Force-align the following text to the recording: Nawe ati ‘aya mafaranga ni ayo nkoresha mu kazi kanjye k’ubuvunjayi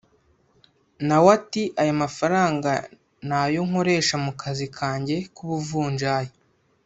Nawe 1.07 1.29
ati 1.37 1.63
‘aya 1.81 1.93
mafaranga 2.03 2.71
ni 3.27 3.35
ayo 3.41 3.59
nkoresha 3.67 4.15
mu 4.25 4.31
kazi 4.41 4.67
kanjye 4.77 5.17
k’ubuvunjayi 5.35 6.31